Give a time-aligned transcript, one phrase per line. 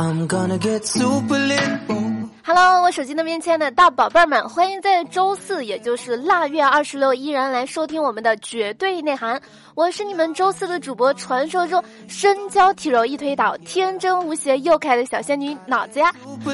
[0.00, 1.59] I'm gonna get super lit.
[2.60, 9.40] 哦我手机那边亲爱的大宝贝儿们，欢迎在周四，也就是腊月二十六，依然来收听我们的绝对内涵。
[9.74, 16.12] 我是你们周四的主播，传说中身娇体柔一推倒，天真无邪又可爱的小仙女脑子呀。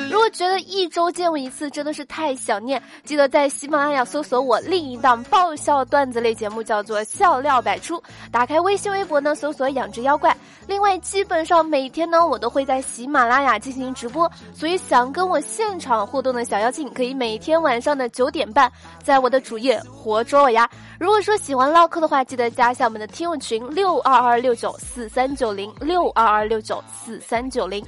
[0.08, 8.00] 如果觉得一周见我一次真的是太想念，记得在喜马拉雅搜索我另一档爆笑段子类节目，叫做笑料百出。
[8.30, 10.36] 打开微信、微博呢，搜索养殖妖怪。
[10.68, 18.70] 另外，基本上每天呢，我都会在喜马拉雅进行直播，所以想跟我现场互动的小妖精，可以每天晚上的九点半，
[19.02, 20.68] 在我的主页活捉我呀。
[20.98, 27.84] 如果说喜欢唠嗑的话，记得加一下我们的听友群六二二六九四三九零六二二六九四三九零。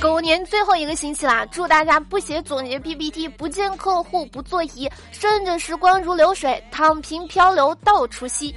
[0.00, 8.54] 狗年最后一个星期啦，祝大家不写总结 PPT，不见客户不做题，顺着时光如流水，躺平漂流到除夕。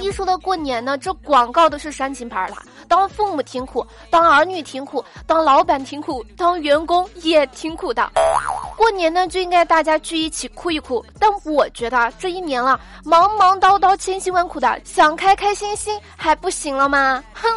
[0.00, 2.56] 一说到过年呢，这广告都是煽情牌了。
[2.88, 8.10] 当父母挺苦，当儿女挺苦，当老板挺苦，当员工也挺苦的。
[8.76, 11.04] 过年呢，就应该大家聚一起哭一哭。
[11.18, 17.24] 但我觉得这一年了，忙忙叨叨，千辛万苦的，想开开心心还不行了吗？
[17.32, 17.48] 哼！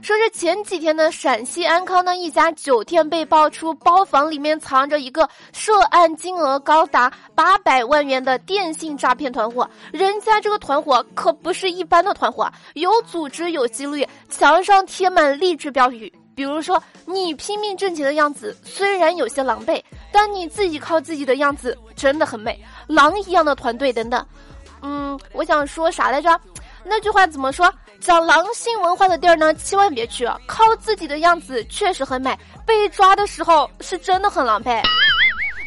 [0.00, 9.68] 说是前几天呢，陕西安康呢一家酒店被爆出包房里面藏着一个涉案金额高达八百万元的电信诈骗团伙。
[9.92, 24.26] 人家这个团伙可不是一般的团伙，有组织有纪律，墙上贴满励志标语，比如说“你拼命挣钱的样子虽然有些狼狈，但你自己靠自己的样子真的很美”，狼一样的团队等等。
[24.82, 26.40] 嗯，我想说啥来着？
[26.84, 27.72] 那句话怎么说？
[28.00, 30.26] 讲狼性文化的地儿呢，千万别去。
[30.46, 34.80] 靠自己的样子确实很美，被抓的时候是真的很狼狈。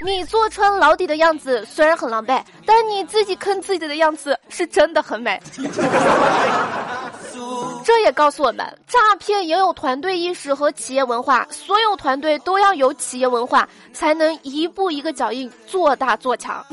[0.03, 5.39] 你坐穿牢底的样子虽然很狼狈，但你自己坑自己的样子是真的很美。
[7.83, 16.65] 这也告诉我们，诈骗也有团队意识和企业文化，所有团队都要有企业文化，才能一步一个脚印做大做强。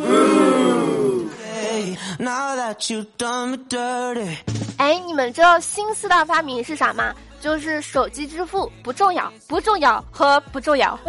[4.77, 7.15] 哎，你们知道新四大发明是啥吗？
[7.41, 10.99] 就是手机支付不重要，不重要和不重要。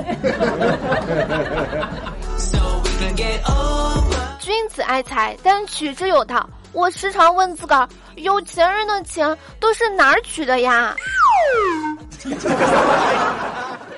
[4.40, 6.48] 君子爱财，但取之有道。
[6.72, 10.96] 我时常问自个儿，有钱人的钱都是哪儿取的呀？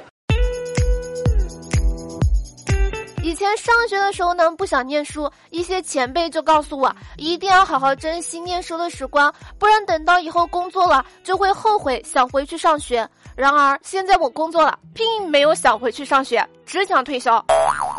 [3.23, 13.07] 以前上学的时候呢，不想念书，一些前辈就告诉我，一定要好好珍惜念书的时光，不然等到以后工作了，就会后悔想回去上学。
[13.35, 17.31] 然而现在我工作了，并没有想回去上学，只想退休。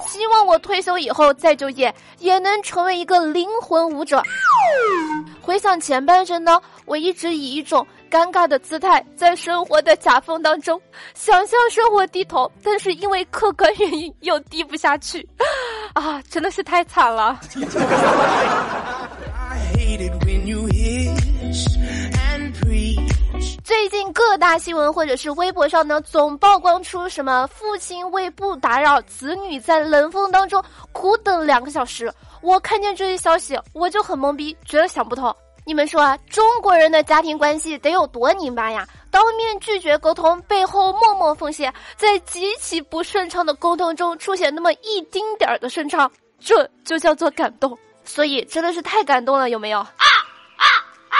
[0.09, 4.21] 希望我退休以后再就业，也能成为一个灵魂舞者。
[5.41, 7.87] 回想前半生呢，我一直以一种。
[8.13, 10.79] 尴尬的姿态，在生活的夹缝当中，
[11.15, 15.27] 想向生活低头，但是因为客观原因又低不下去，
[15.95, 17.41] 啊，真的是太惨了。
[23.65, 30.63] 最近各大新闻或者是微博上呢，总曝光出什么父亲为不打扰子女在冷风当中
[30.93, 32.13] 苦等两个小时，
[32.43, 35.35] 我看见这些消息，我就很懵逼，觉得想不通。
[35.65, 38.87] 你们说啊中国人的家庭关系得有多拧巴呀？
[39.11, 47.79] 当面拒绝沟通，背后默默奉献，在极其不顺畅的沟通中出现那么一丁点儿的顺畅，这就叫做感动。
[48.05, 49.79] 所以真的是太感动了，有没有？
[49.79, 49.89] 啊
[50.57, 50.67] 啊
[51.11, 51.19] 啊！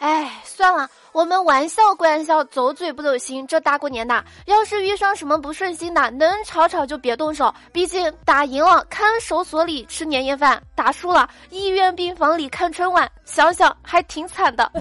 [0.00, 0.88] 哎，算了。
[1.12, 3.46] 我们玩笑归玩笑，走嘴不走心。
[3.46, 7.52] 这大过年的，要是遇上什么不顺心的，能吵吵就别动手。
[7.70, 14.72] 毕竟打赢了看守所里吃年夜饭，打输了医院病房里看春晚，想想还挺惨的。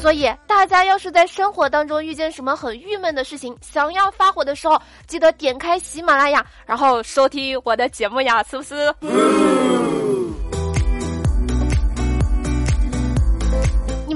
[0.00, 8.94] 所以大家要是在生活当中遇见什么很郁闷的事情，想要发火的时候，记得点开喜马拉雅，然后收听我的节目呀，是不是？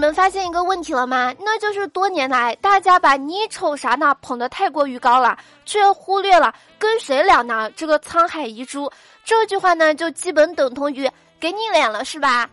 [0.05, 1.35] 们发现一个问题了吗？
[1.39, 7.71] 那就是多年来大家把你瞅啥呢捧得太过于高了，却忽略了跟谁俩呢？
[7.75, 8.91] 这个沧海遗珠
[9.25, 11.11] 这句话呢，就基本等同于
[11.41, 12.51] 给你脸了，是吧？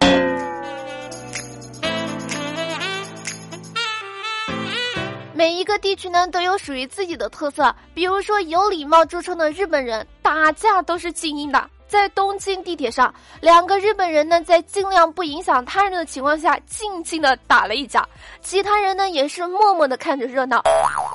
[5.33, 11.69] 每一个地区呢都有属于自己的特色，比如说有礼貌著称的日本人，打架都是精英的。
[11.91, 18.07] 在东京地铁上，两个日本人呢，在尽量不影响他人的情况下，静静的打了一架，
[18.41, 20.63] 其他人呢，也是默默的看着热闹。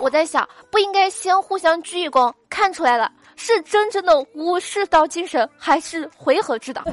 [0.03, 3.11] 我在想，不应该先互相鞠一躬，看出来了。
[3.37, 6.85] 是真正的武士道精神，还是回合制的？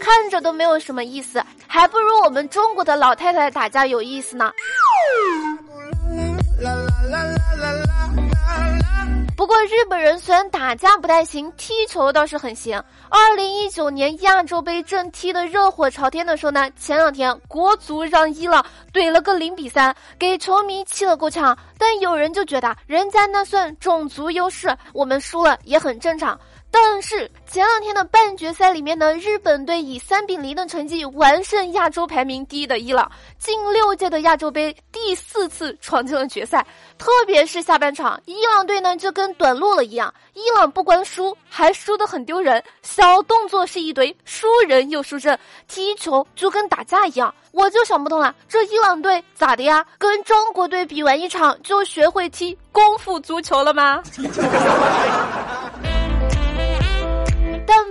[0.00, 4.50] 看着都没有什么意思，还不如我们中国的老太太打架有意思呢。
[6.62, 7.22] 啦啦啦啦
[7.60, 7.66] 啦啦
[8.78, 8.84] 啦
[9.36, 12.80] 不过日本人虽然打架不太行，踢球倒是很行。
[13.08, 21.56] 二零一九年亚洲杯正踢得热火朝天的时候呢，前两天国足让伊朗怼了个零比三，给球迷气得够呛。
[21.76, 26.38] 但有人就觉得人家那算种族优势，我们输了也很正常。
[26.74, 36.66] 但是前两天的半决赛里面呢，日本队以三比零的成绩完胜亚洲排名第一的伊朗，近六届的亚洲杯第四次闯进了决赛。
[36.98, 45.38] 特别是下半场，伊朗队呢就跟短路了一样，伊朗不光输，还输得很丢人，小动作是一堆，输人又输阵，
[45.68, 47.32] 踢球就跟打架一样。
[47.52, 49.86] 我就想不通了，这伊朗队咋的呀？
[49.96, 54.02] 跟中国队比完一场就学会踢功夫足球了吗？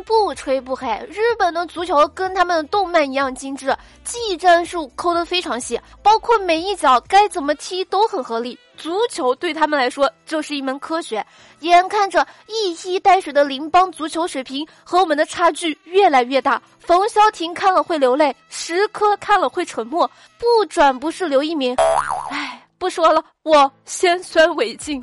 [0.04, 8.58] 不吹不黑，日本的足球跟他们的动漫一样精致，技战术抠得非常细，包括每一脚该怎么踢都很合理。
[8.76, 11.26] 足球对他们来说就是一门科学。
[11.60, 21.76] 眼看着一衣带水的邻邦足球水平和我们的差距越来越大，冯潇霆看了会流泪，石科看了会沉默，不转不是刘一鸣。
[22.30, 25.02] 唉，不说了，我先酸为敬。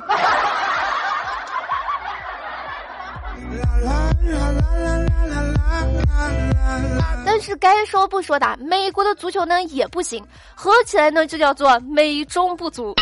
[7.25, 10.23] 但是该说不说的，美国的足球呢也不行，
[10.55, 12.93] 合起来呢就叫做美中不足。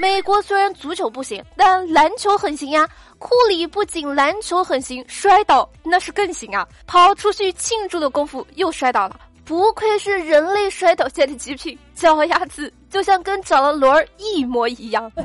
[0.00, 2.88] 美国虽然足球不行，但篮球很行呀。
[3.18, 6.64] 库里不仅篮球很行，摔倒那是更行啊！
[6.86, 15.10] 跑出去庆祝的功夫又摔倒了，不愧是人类摔倒界的极品，脚丫子就像跟着了轮儿一模一样。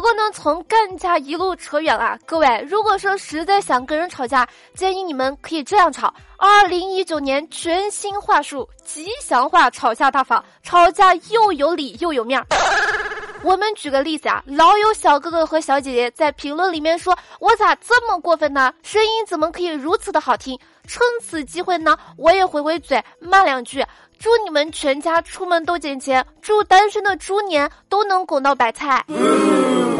[0.00, 2.18] 不过呢，从干架一路扯远了。
[2.24, 12.46] 各位，如果说实在想跟人吵架，建议你们可以这样吵：二零一九年全新话术，吉祥话吵架大法，吵架又有理又有面儿。
[13.44, 18.72] 我们举个例子啊，老有小哥哥和小姐姐在评论里面说：“我咋这么过分呢？
[18.82, 20.58] 声音怎么可以如此的好听？”
[20.88, 23.84] 趁此机会呢，我也回回嘴骂两句。
[24.18, 29.04] 祝你们全家出门都捡钱，祝单身的猪年都能拱到白菜。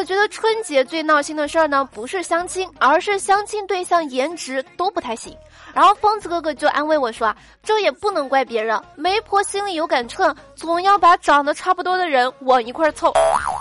[0.00, 5.36] 我觉得春节最闹心的事儿呢，不是相亲，而是相亲对象颜值都不太行。
[5.74, 13.12] 然后疯子哥哥就安慰我说：“这也不能怪别人，媒婆心里有杆秤，总要把长得差不多的人往一块凑。”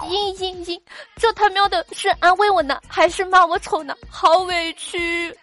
[0.08, 0.82] 嘤嘤嘤，
[1.18, 3.94] 这他喵的是安慰我呢，还是骂我丑呢？
[4.10, 5.36] 好委屈。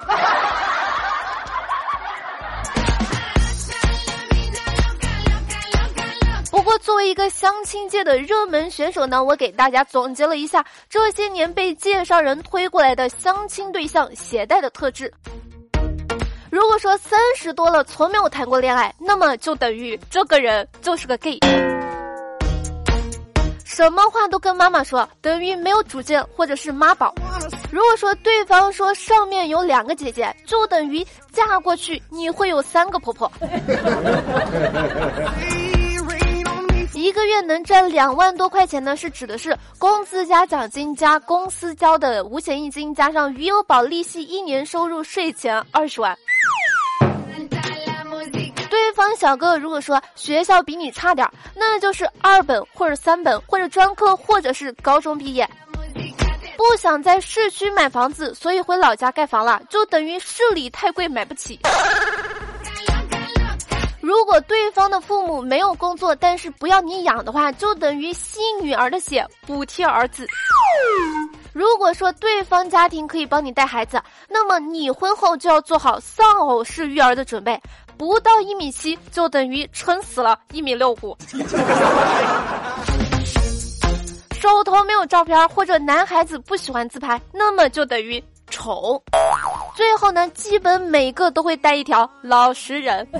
[6.56, 15.12] 不过作为一个相亲界的热门选手呢，我给大家总结了一下这些年被介绍人推过来的相亲对象携带的特质。
[16.50, 21.38] 如果说三十多了从没有谈过恋爱，那么就等于这个人就是个 gay。
[23.62, 27.14] 什么话都跟妈妈说，等于没有主见或者是妈宝。
[27.70, 33.30] 如果说对方说上面有两个姐姐，就等于嫁过去你会有三个婆婆。
[37.06, 46.18] 一个月能赚两万多块钱呢，是指的是工资加奖金加公司交的五险一金加上余额宝利息，一年收入税前二十万。
[48.68, 55.48] 对方小哥哥如果说学校比你差点，那就是二本或者三本或者专科或者是高中毕业，
[56.56, 61.60] 不想在市区买房子，所以回老家盖房了，就等于市里太贵买不起。
[64.06, 70.24] 如果对方的父母没有工作，但是不要你养的话，就等于吸女儿的血补贴儿子。
[71.52, 77.60] 如果说对方家庭可以帮你带孩子，那么你婚后就要做好丧偶式育儿的准备。
[77.96, 81.16] 不到一米七就等于撑死了一米六五，
[84.38, 89.02] 手头没有照片或者男孩子不喜欢自拍，那么就等于丑。
[89.74, 93.06] 最后呢，基本每个都会带一条老实人。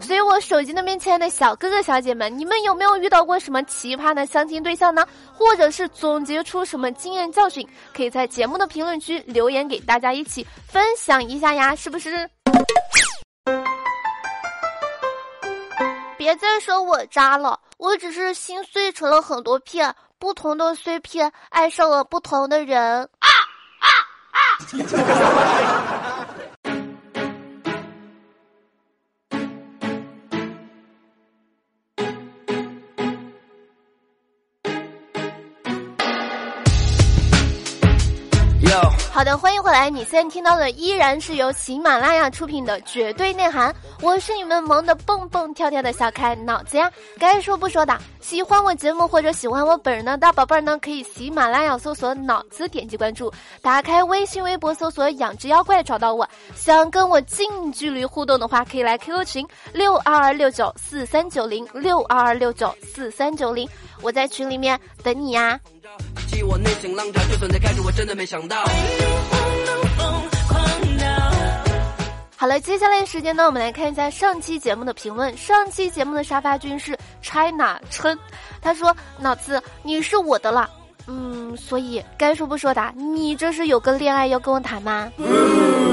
[0.00, 5.06] 所以，我手机那边亲爱的小哥哥小姐们，你们有没有遇到过什么奇葩的相亲对象呢？
[5.32, 7.64] 或者是总结出什么经验教训？
[7.94, 12.28] 可以在节目的评论区留言给大家一起分享一下呀，是不是？
[16.16, 22.78] 别再说我渣了，我只是心碎成了很多片，不同的碎片爱上了不同的人。
[23.18, 23.28] 啊
[23.80, 23.88] 啊
[24.36, 26.09] 啊！
[39.20, 39.90] 好的，欢迎回来！
[39.90, 46.90] 你现在听到的依然是由喜马拉雅出品的《绝对内涵》，我是你们萌的蹦蹦跳跳的小可爱脑子呀。
[47.18, 56.26] 该说不说的，喜欢我节目或者喜欢我本人的大宝贝儿呢，可以喜马拉雅搜索“脑子”，点击关注，打开微信、微博搜索“养殖妖怪”找到我。
[56.56, 63.68] 想跟我近距离互动的话，可以来 QQ 群六二二六九四三九零六二二六九四三九零，
[64.00, 65.60] 我在群里面等你呀。
[72.36, 75.36] 好了，接下来时间呢，我们来看一下上期节目的评论。
[75.36, 78.18] 上期节目的沙发君是 China 春，
[78.62, 80.70] 他说：“脑子，你是我的了。”
[81.06, 85.10] 嗯，所以该说不说的，你这是有个恋爱要跟我谈吗？
[85.18, 85.89] 嗯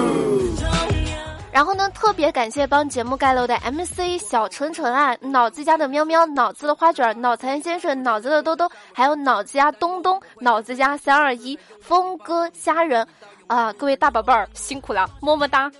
[1.58, 13.08] 然后呢，特别感谢帮节目盖楼的 MC 小纯纯啊，脑子家的喵喵，脑子的花卷，脑残先生，脑子的兜兜，还有脑子家东东，脑子家三二一，峰哥家人，
[13.48, 15.72] 啊，各位大宝贝儿辛苦了，么么哒。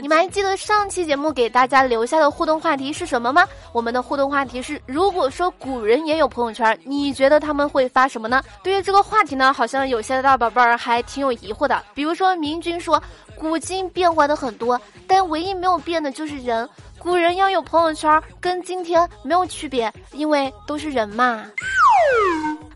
[0.00, 3.46] 你们还记得上期节目给大家留下的互动话题是什么吗？
[3.72, 8.42] 我们的互动话题是：如果说古人也有朋友圈，你觉得他们会发什么呢？
[8.62, 11.82] 对于这个话题呢，好像有些大宝贝儿还挺有疑惑的。
[11.94, 13.02] 比如说明君说，
[13.36, 16.68] 古今变化的很多，但唯一没有变的就是人。
[16.98, 21.44] 古人要有朋友圈，跟今天没有区别，因为都是人嘛。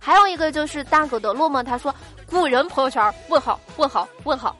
[0.00, 1.94] 还有一个就是大狗的落寞，他说，
[2.28, 3.12] 古人朋友圈？
[3.28, 3.58] 问号？
[3.76, 4.06] 问号？
[4.24, 4.54] 问号？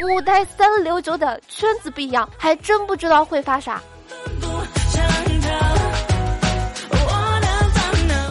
[0.00, 3.80] 古代三六九的圈子不一样，还真不知道会发啥。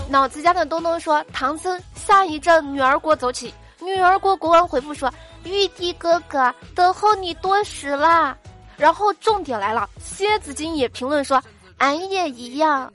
[0.10, 5.14] 脑子家的东东说：“唐僧下一站女儿国走起。”女儿国国王回复说
[5.46, 8.36] ：“玉帝哥哥，等候你多时啦。”
[8.76, 11.42] 然后重点来了，蝎子精也评论说
[11.78, 12.92] ：“俺也一样。”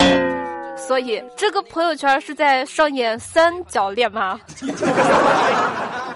[0.77, 4.41] 所以这个朋友圈是在上演三角恋吗？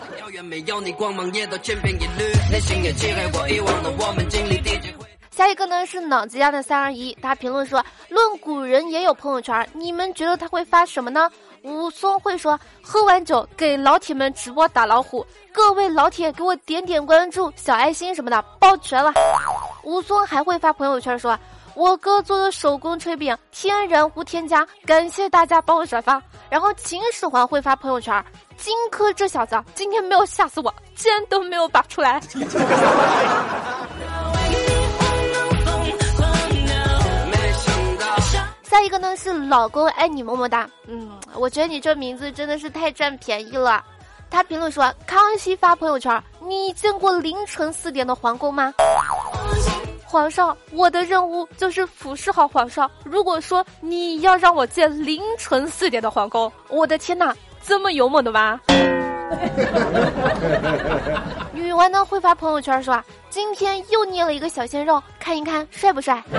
[5.32, 11.28] 下一个呢是脑子家的三二一，他评论说：论古人也有朋友圈，你们觉得他会发什么呢？
[11.62, 19.12] 武松会说：喝完酒给老铁们直播打老虎，各位老铁给我点点关注、小爱心什么的，包全了。
[19.82, 21.36] 武松还会发朋友圈说。
[21.74, 26.20] 我哥做的手工炊饼，天然无添加，感谢大家帮我转发。
[26.50, 28.24] 然后秦始皇会发朋友圈，
[28.58, 32.20] 荆轲这小子今天没有吓死我，竟然都没有拔出来。
[38.64, 43.82] 下一个呢是老公爱你么么哒，嗯，我觉得你这名字真的是太占便宜了。
[44.28, 48.74] 他评论说：康熙发朋友圈，你见过凌晨四点的皇宫吗？
[50.04, 52.90] 皇上，我的任务就是服侍好皇上。
[53.04, 57.34] 如果说你要让我见凌晨四点的皇宫，我的天哪，
[57.68, 58.58] 这么勇猛的吗？
[61.52, 66.24] 女娲呢会发朋友圈说：“今天又捏了一个小鲜肉，看一看帅不帅？”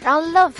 [0.00, 0.54] 然后 love，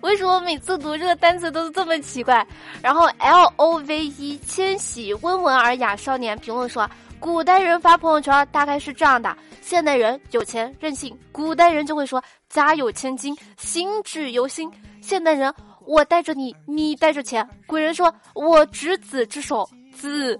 [0.00, 2.44] 为什么每次读这个单词都是这么奇怪？
[2.82, 14.70] 然后 l o v e 千玺温文尔雅少年评论说，古代人发朋友圈大概是这样的：现代人有钱任性，古代人就会说家有千金，行止由心。
[15.00, 15.52] 现代人
[15.84, 17.48] 我带着你，你带着钱。
[17.66, 20.38] 古人说我执子之手，子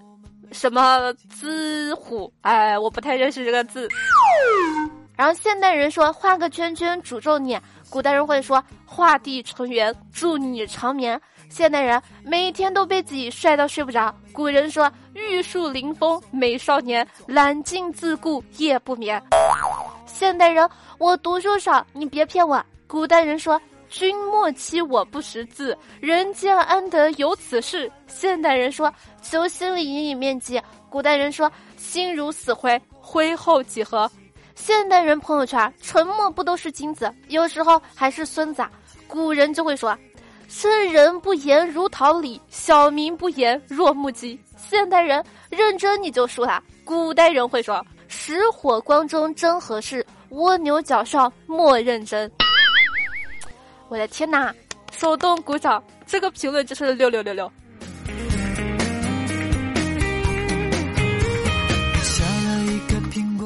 [0.52, 2.32] 什么子虎？
[2.42, 3.88] 哎，我不太认识这个字。
[5.16, 11.20] 然后现代人说画个圈圈诅咒你，古代人会说画地成圆祝你长眠。
[11.48, 19.20] 现代人每天都被自己帅到睡不着，古人说玉树临风美少年，揽镜自顾夜不眠。
[20.04, 22.62] 现代人我读书少，你别骗我。
[22.86, 27.90] 古代人说君莫欺我不识字，人间安得有此事。
[28.06, 34.10] 现代人说求心理阴影面积，古代人说心如死灰，灰后几何？
[34.54, 38.62] 现代人朋友圈沉默不都是金子，有时候还是孙子。
[39.08, 39.96] 古人就会说，
[40.48, 44.38] 圣人不言如桃李，小民不言若木鸡。
[44.56, 52.30] 现代人认真你就输了，古代人会说石火光中真合适，蜗牛角上莫认真。
[53.88, 54.54] 我的天哪！
[54.92, 57.50] 手动鼓掌，这个评论就是六六六六。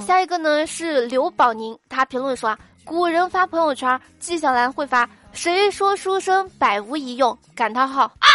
[0.07, 5.09] 下一个呢是刘宝宁，他评论说啊：古人发朋友圈，纪晓岚会发
[5.43, 8.03] “谁说书生百无一用”感叹号。
[8.03, 8.29] 啊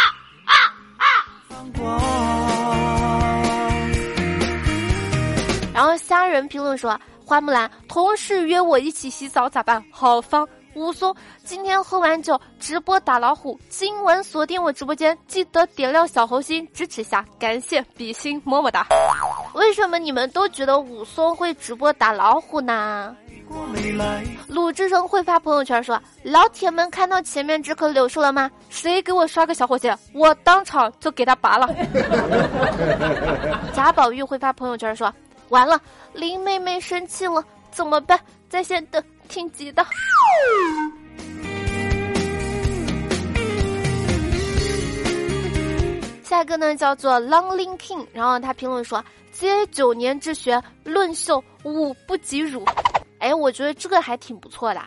[0.44, 0.54] 啊
[0.98, 1.06] 啊！
[5.72, 9.80] 然后虾仁评论说：花木兰，同事约我一起洗澡咋办？
[9.92, 10.44] 好方。
[10.74, 18.84] 武松今天喝完酒直播打老虎，今晚锁定我直播间，记得点亮小红心支持下，感谢比心么么哒。
[19.54, 23.16] 为什么你们都觉得武松会直播打老虎呢？
[24.48, 28.50] 鲁智深会发朋友圈说：“老铁们看到前面这棵柳树了吗？
[28.68, 31.68] 谁给我刷个小火箭，我当场就给他拔了。
[33.74, 35.12] ”贾宝玉会发朋友圈说
[35.50, 35.80] ：“完了，
[36.12, 38.18] 林妹妹生气了，怎么办？
[38.48, 39.84] 在线等。”挺急的。
[46.22, 52.64] 下一个呢叫做 Longling King，然后他评论说：“接九年之学，论秀吾不及汝。”
[53.18, 54.80] 哎，我觉得这个还挺不错的。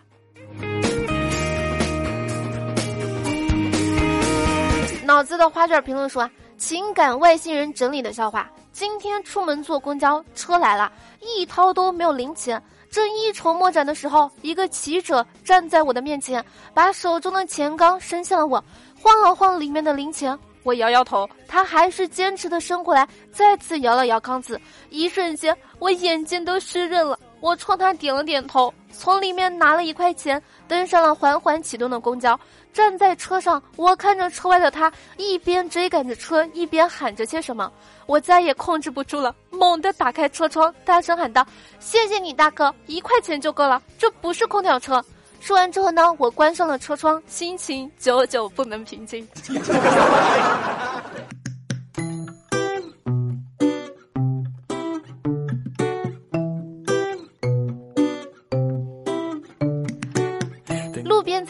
[5.06, 16.44] 脑子的花卷评论说：“情感外星人整理的笑话，今天出门坐公交车来了，一掏都没有零钱。”正一筹莫展的时候，一个骑者站在我的面前，
[16.74, 18.64] 把手中的钱缸伸向了我，
[19.00, 20.38] 晃了晃里面的零钱。
[20.64, 24.60] 我摇摇头，他还是坚持的伸过来，再次摇了摇缸子。
[24.90, 27.20] 一瞬间，我眼睛都湿润了。
[27.40, 32.40] 我冲他点了点头，从里面拿了一块钱，登上了缓缓启动的公交。
[32.72, 37.72] 站在车上，我看着车外的他，一边追赶着车，一边喊着些什么。
[38.06, 41.46] 我再也控制不住了，猛地打开车窗，大声喊道
[41.80, 45.04] ：“谢谢你，大哥，一块钱就够了，这不是空调车。”
[45.42, 49.28] 说完之后呢，我关上了车窗，心情久久不能平静。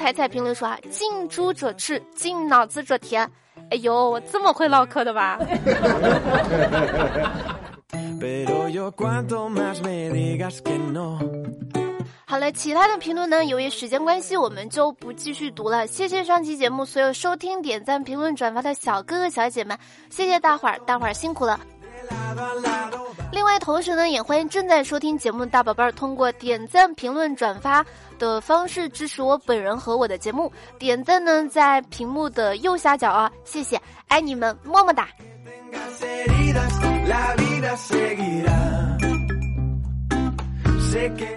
[0.10, 3.30] 彩彩评论说啊，近朱者赤，近脑子者甜。
[3.70, 5.38] 哎呦，这么会唠嗑的吧？
[12.26, 13.46] 好了，其他的评论呢？
[13.46, 15.86] 由于时间关系，我们就不继续读了。
[15.86, 19.78] 谢谢上期节目所有收听、点赞、评论、转发的小哥哥小姐们，
[20.10, 21.60] 谢谢大伙儿，大伙儿辛苦了。
[23.32, 27.86] 另外，同时呢，也欢迎正在收听节目的大宝贝儿通过点赞、评论、转发
[28.18, 30.52] 的方式支持我本人和我的节目。
[30.78, 35.08] 点赞呢，在屏幕的右下角啊，谢谢，爱你们，么么哒。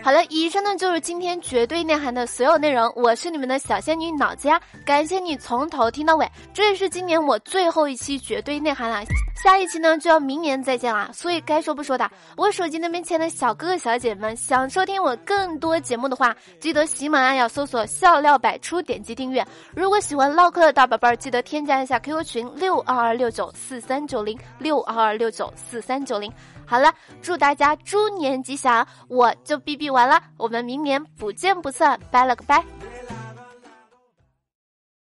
[0.02, 2.90] 好了，以上呢就是今天绝对内涵的所有内容。
[2.96, 6.26] 我是你们的小仙女脑子呀，感谢你从头听到尾。
[6.54, 9.04] 这也是今年我最后一期绝对内涵了，
[9.42, 11.10] 下一期呢就要明年再见啦。
[11.12, 19.46] 所以该说不说的，我手机那边前的小哥哥小姐们，想收听我更多节目的话，记得喜马拉雅搜索笑料百出，点击订阅。
[19.74, 26.32] 如果喜欢唠嗑的大宝贝儿，记得添加一下 QQ 群六二二六九四三九零六二二六九四三九零。
[26.72, 28.86] 好了，祝大家猪年吉祥！
[29.06, 32.64] 我就哔哔完了，我们明年不见不散，拜了个拜。